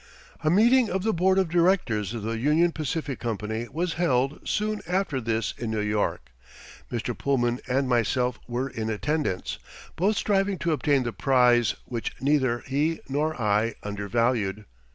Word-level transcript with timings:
A 0.43 0.49
meeting 0.49 0.89
of 0.89 1.03
the 1.03 1.13
board 1.13 1.37
of 1.37 1.47
directors 1.47 2.15
of 2.15 2.23
the 2.23 2.39
Union 2.39 2.71
Pacific 2.71 3.19
Company 3.19 3.67
was 3.71 3.93
held 4.01 4.39
soon 4.49 4.81
after 4.87 5.21
this 5.21 5.53
in 5.59 5.69
New 5.69 5.79
York. 5.79 6.31
Mr. 6.91 7.15
Pullman 7.15 7.59
and 7.67 7.87
myself 7.87 8.39
were 8.47 8.67
in 8.67 8.89
attendance, 8.89 9.59
both 9.95 10.17
striving 10.17 10.57
to 10.57 10.71
obtain 10.71 11.03
the 11.03 11.13
prize 11.13 11.75
which 11.85 12.15
neither 12.19 12.61
he 12.65 12.99
nor 13.09 13.39
I 13.39 13.75
undervalued. 13.83 14.65